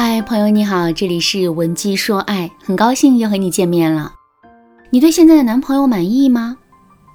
[0.00, 4.14] 嗨，朋友你好，这里是文姬说爱，很高兴又和你见面了。
[4.90, 6.56] 你对现在的男朋友满意吗？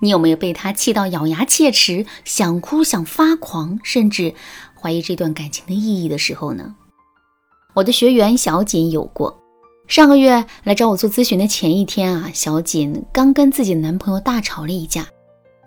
[0.01, 4.33] 你有没有被他气到咬牙切齿，想哭想发狂，甚至
[4.77, 6.75] 怀疑这段感情的意义的时候呢？
[7.73, 9.33] 我的学员小锦有过。
[9.87, 15.07] 上个月来找我做咨询的前一天啊，小锦刚跟自己的男朋友大吵了一架。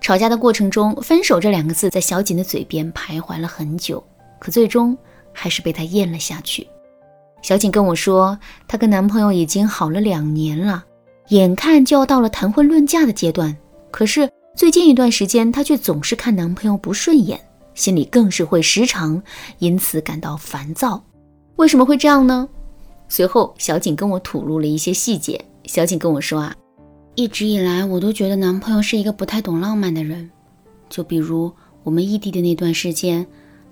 [0.03, 4.05] 吵架的过程中，“分手”这两个字在小锦的嘴边徘徊了很久，
[4.39, 4.95] 可最终
[5.33, 6.69] 还是被他咽了下去。
[7.43, 10.85] 小景跟我说，她跟男朋友已经好了两年了，
[11.29, 13.57] 眼看就要到了谈婚论嫁的阶段，
[13.91, 17.41] 可是最近一段时间，她却总是看男朋友不顺眼，
[17.75, 19.23] 心里更是会时常
[19.59, 21.03] 因此感到烦躁。
[21.57, 22.49] 为什么会这样呢？
[23.09, 25.43] 随后，小景跟我吐露了一些细节。
[25.65, 26.55] 小景跟我说啊，
[27.15, 30.29] 一直以来我都觉得男朋友是一个不太懂浪漫的人。
[30.89, 33.27] 就比如我们异地的那段时间，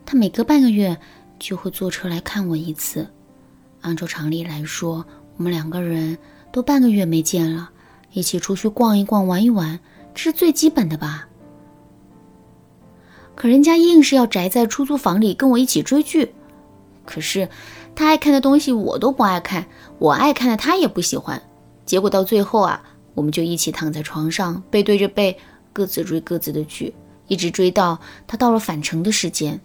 [0.07, 0.97] 他每隔半个月
[1.39, 3.07] 就会坐车来看我一次。
[3.85, 5.05] 按照常理来说，
[5.37, 6.17] 我们两个人
[6.51, 7.69] 都半个月没见了，
[8.15, 9.79] 一起出去逛一逛、玩一玩，
[10.15, 11.29] 这是最基本的吧？
[13.35, 16.35] 可人家硬是要宅在出租房里跟我一起追剧。
[17.05, 17.47] 可是，
[17.95, 19.67] 他爱看的东西我都不爱看，
[19.99, 21.43] 我爱看的他也不喜欢。
[21.85, 25.37] 结果到最后啊，我们就一起躺在床上，背对着背，
[25.75, 26.95] 各自追各自的剧，
[27.29, 29.61] 一直追到他到了返程的时间。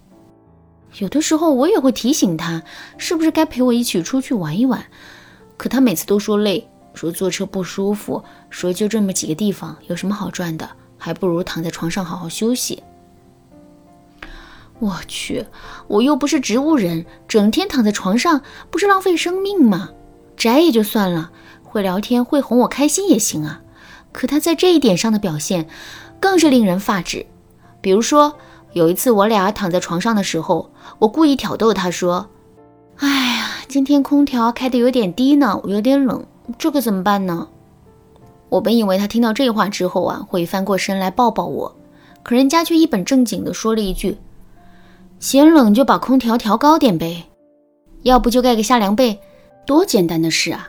[0.98, 2.62] 有的时候我也会提醒他，
[2.98, 4.84] 是不是该陪我一起出去玩一玩。
[5.56, 10.68] 可他每次都说累，说坐车不舒服，说就这么几个地方，有什么好转的？
[10.98, 12.82] 还不如躺在床上好好休息。
[14.78, 15.46] 我去，
[15.88, 19.90] 我又不是植物人，整天躺在床上不是浪费生命吗？
[20.36, 21.30] 宅也就算了，
[21.62, 23.60] 会聊天会哄我开心也行啊。
[24.12, 25.68] 可他在这一点上的表现，
[26.18, 27.26] 更是令人发指。
[27.80, 28.38] 比如说，
[28.72, 32.28] 有一次我俩躺在床上的时候，我故意挑逗他说
[32.98, 36.24] ：“哎呀，今天空调开的有点低呢，我有点冷，
[36.56, 37.48] 这可怎么办呢？”
[38.48, 41.76] 我本以为他听到这话之后啊，会翻过身来抱抱我，
[42.22, 44.18] 可人家却一本正经的说了一句。
[45.18, 47.26] 嫌冷就把空调调高点呗，
[48.02, 49.20] 要不就盖个夏凉被，
[49.66, 50.68] 多简单的事啊！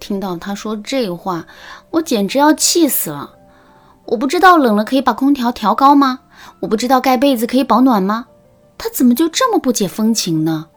[0.00, 1.46] 听到他说这话，
[1.90, 3.34] 我简直要气死了。
[4.06, 6.20] 我不知道冷了可以把空调调高吗？
[6.60, 8.26] 我不知道盖被子可以保暖吗？
[8.76, 10.68] 他怎么就这么不解风情呢？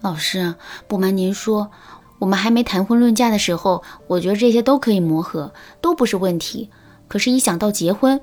[0.00, 0.54] 老师，
[0.88, 1.70] 不瞒您说，
[2.18, 6.70] 我们还没谈婚论嫁的时候，我觉得这些都可以磨合，都不是问题。
[7.06, 8.20] 可是，一想到结婚，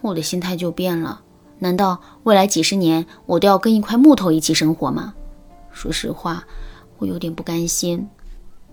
[0.00, 1.20] 我的心态就变了。
[1.58, 5.14] 难道未来几十年我都要跟一块木头一起生活吗？
[5.70, 6.44] 说实话，
[6.98, 8.08] 我有点不甘心。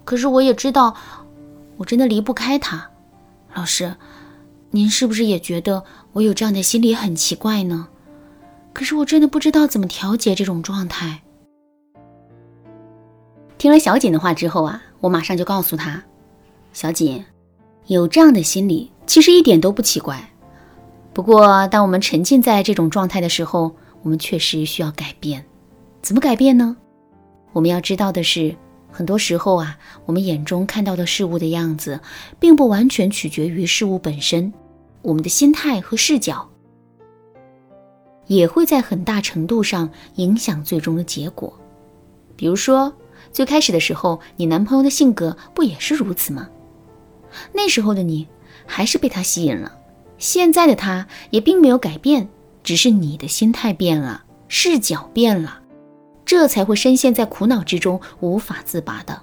[0.03, 0.95] 可是我也知道，
[1.77, 2.89] 我真的离不开他。
[3.53, 3.95] 老师，
[4.71, 7.87] 您是不是也觉得我有这样的心理很奇怪呢？
[8.71, 11.21] 可是我真的不知道怎么调节这种状态。
[13.57, 16.03] 听了小锦的话之后啊，我马上就告诉他：
[16.71, 17.25] 小锦，
[17.87, 20.29] 有这样的心理其实一点都不奇怪。
[21.13, 25.43] 不过，当我们沉浸在这种状态的时候，我们确实需要改变。
[26.01, 26.77] 怎么改变呢？
[27.51, 28.55] 我们要知道的是，
[28.99, 32.01] 很多时候啊，我们眼中看到的事物的样子，
[32.37, 34.51] 并不完全取决于事物本身。
[35.03, 36.49] 我们的心态和视角，
[38.27, 41.57] 也会在很大程度上影响最终的结果。
[42.35, 42.93] 比如说，
[43.31, 46.49] 最开始的时候，你男朋友的性格不也是如此吗？
[47.53, 48.27] 那时候的你，
[48.65, 49.77] 还是被他吸引了。
[50.17, 52.27] 现在的他也并没有改变，
[52.65, 55.61] 只是你的心态变了，视角变了，
[56.29, 59.19] 这才会深陷在苦恼之中无法自拔的。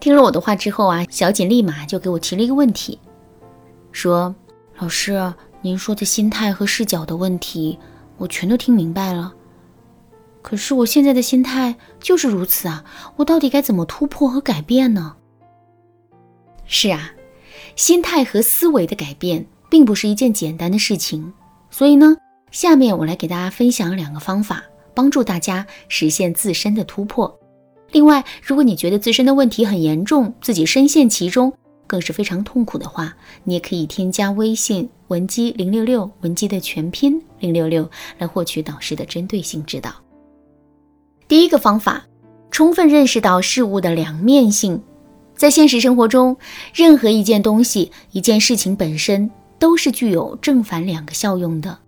[0.00, 2.98] 听了我的话之后啊，小锦立马就给我提了一个问题，
[3.92, 4.34] 说
[4.78, 5.32] ：“老师，
[5.62, 7.78] 您说的心态和视角的问题，
[8.16, 9.32] 我全都听明白了。
[10.42, 15.14] 可是我现在的心态就是如此啊，我到底该怎么突破和改变呢？”
[16.66, 17.12] 是啊。
[17.76, 21.32] 心态和思维的改变并不是一件简单的事情，
[21.70, 22.16] 所以呢，
[22.50, 24.64] 下面我来给大家分享两个方法，
[24.94, 27.38] 帮助大家实现自身的突破。
[27.90, 31.52] 另外，如果你觉得自身的问题很严重，自己深陷其中，
[31.86, 33.14] 更是非常痛苦的话，
[33.44, 37.88] 你也可以添加微信文姬零六六，文姬的全拼零六六，
[38.18, 39.92] 来获取导师的针对性指导。
[41.28, 42.04] 第一个方法，
[42.50, 44.80] 充分认识到事物的两面性。
[45.36, 46.36] 在现实生活中，
[46.72, 51.78] 任何一件东西、一件事情本身都是具有正反两个效用的。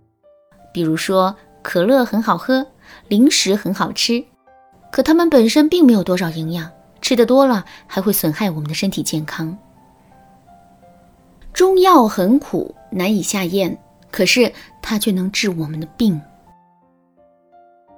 [0.73, 1.35] 比如说，
[1.67, 2.65] 可乐很好喝，
[3.09, 4.23] 零食很好吃，
[4.89, 6.71] 可它们本身并没有多少营养，
[7.01, 9.57] 吃的多了还会损害我们的身体健康。
[11.51, 13.77] 中药很苦，难以下咽，
[14.09, 14.49] 可是
[14.81, 16.21] 它却能治我们的病。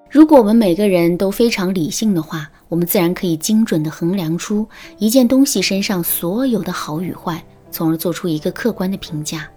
[0.09, 4.67] 如果我们每个人都非常理性的话，我们自然可以精准地衡量出
[4.97, 9.47] 一件东西身上所有的好与坏，从而做出一个客观的评价。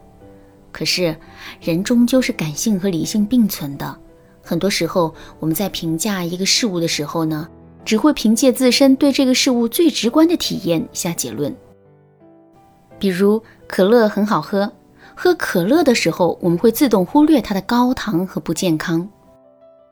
[0.71, 1.17] 可是，
[1.63, 3.99] 人终究是感性和理性并存的。
[4.43, 7.49] 很多时候，我们在评价一个事物的时候呢，
[7.85, 11.55] 只会凭借自身对这个事物最直观的体验下结论。
[12.99, 14.71] 比如，可乐很好喝，
[15.15, 19.09] 喝可乐的时候，我们会自动忽略它的高糖和不健康。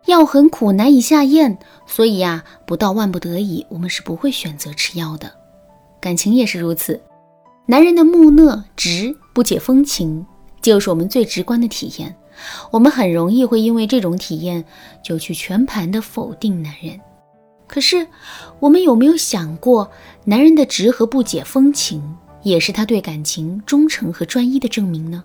[0.07, 5.31] 药很苦，难以下咽，所以呀，不到万不得已，我们是不会选择吃药的。
[6.01, 7.01] 感情也是如此，
[7.67, 10.25] 男人的木讷、直、不解风情，
[10.63, 12.17] 就是我们最直观的体验。
[12.71, 14.65] 我们很容易会因为这种体验，
[15.03, 17.01] 就去全盘的否定男人。
[17.67, 18.07] 可是，
[18.59, 19.91] 我们有没有想过，
[20.25, 22.03] 男人的直和不解风情，
[22.43, 25.23] 也是他对感情忠诚和专一的证明呢？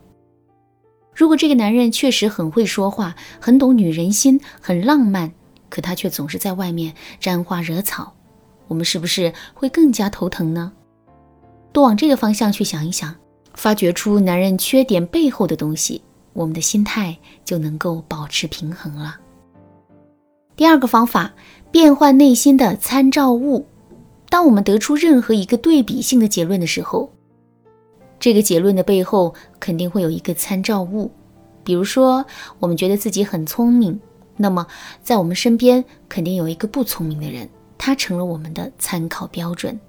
[1.14, 5.32] 如果这个男人确实很会说话，很懂女人心，很浪漫，
[5.70, 8.14] 可他却总是在外面沾花惹草，
[8.68, 10.72] 我们是不是会更加头疼呢？
[11.72, 13.16] 多往这个方向去想一想，
[13.54, 16.04] 发掘出男人缺点背后的东西，
[16.36, 19.16] 我们的心态就能够保持平衡了。
[20.58, 21.34] 第二个方法，
[21.72, 23.66] 变换内心的参照物。
[24.30, 27.10] 当我们得出任何一个对比性的结论的时候，
[28.20, 31.10] 这个结论的背后肯定会有一个参照物，
[31.64, 32.26] 比如说
[32.60, 33.98] 我们觉得自己很聪明，
[34.36, 34.68] 那么
[35.02, 37.48] 在我们身边肯定有一个不聪明的人，
[37.78, 39.80] 他成了我们的参考标准。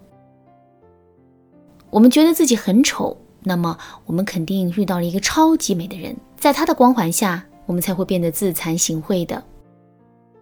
[1.90, 3.16] 我们觉得自己很丑，
[3.48, 9.40] 那么我们肯定遇到了一个超级美的人，在他的光环下，我们才会变得自惭形秽的。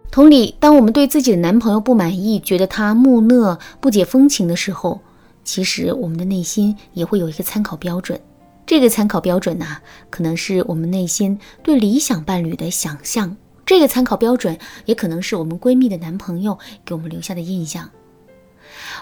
[0.09, 4.99] 同理，当我们对自己的男朋友不满意，觉得他木讷、不解风情的时候，
[5.43, 8.19] 其实我们的内心也会有一个参考标准，
[8.65, 9.77] 这个参考标准呢，
[10.09, 13.37] 可能是我们内心对理想伴侣的想象，
[13.67, 17.87] 这个参考标准也可能是我们闺蜜的男朋友给我们留下的印象。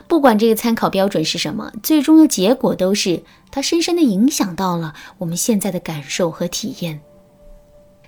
[0.08, 7.02] 不管这个参考标准是什么，最终的结果都是它深深的影响到了我们现在的感受和体验。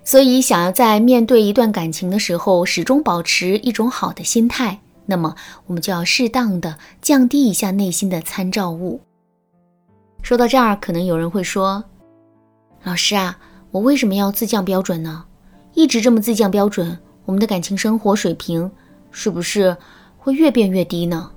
[0.04, 4.80] 所以，想要在面对一段感情的时候，始终保持一种好的心态。
[5.08, 5.36] 那么，
[5.66, 9.02] 我们就要适当的降低一下内心的参照物。
[10.22, 11.84] 说到这儿，可能有人会说
[12.84, 13.38] ：“老师啊，
[13.72, 15.26] 我为什么要自降标准呢？
[15.74, 18.72] 一直这么自降标准，我们的感情生活水平
[19.12, 19.76] 是不是
[20.18, 21.32] 会越变越低呢？”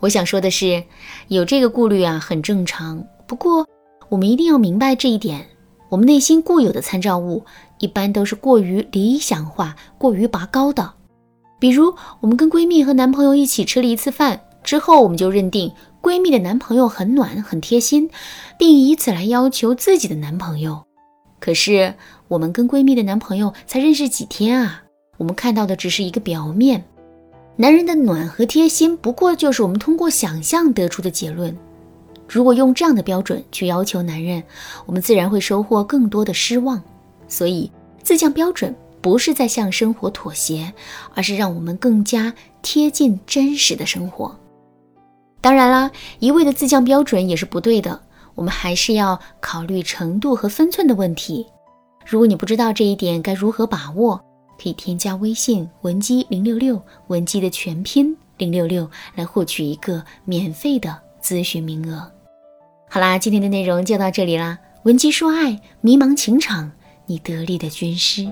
[0.00, 0.84] 我想说的是，
[1.28, 3.02] 有这个顾虑啊，很正常。
[3.26, 3.66] 不过，
[4.08, 5.46] 我们一定要明白这一点：
[5.88, 7.44] 我们内心固有的参照物，
[7.78, 10.92] 一般都是过于理想化、过于拔高的。
[11.58, 15.72] 比如，我们跟闺蜜和男朋友一起吃了一次饭之后，我们就认定
[16.02, 18.10] 闺蜜的男朋友很暖、很贴心，
[18.58, 20.84] 并以此来要求自己的男朋友。
[21.40, 21.94] 可是，
[22.28, 24.82] 我们跟闺蜜的男朋友才认识几天啊，
[25.16, 26.84] 我们看到的只是一个表面。
[27.56, 31.56] 男人的暖和贴心，不过就是我们通过想象得出的结论。
[32.28, 34.42] 如果用这样的标准去要求男人，
[34.84, 36.82] 我们自然会收获更多的失望。
[37.28, 37.70] 所以，
[38.02, 38.74] 自降标准。
[39.02, 40.72] 不是在向生活妥协，
[41.14, 44.36] 而是让我们更加贴近真实的生活。
[45.40, 45.88] 当然啦，
[46.18, 48.00] 一味的自降标准也是不对的，
[48.34, 51.46] 我们还是要考虑程度和分寸的问题。
[52.04, 54.20] 如果你不知道这一点该如何把握，
[54.60, 62.10] 可以添加微信文姬零六六，文姬的全拼零六六，来获取一个免费的咨询名额。
[62.88, 66.70] 好啦，今天的内容就到这里啦，文姬说爱，迷茫情场，
[67.06, 68.30] 你得力的军师。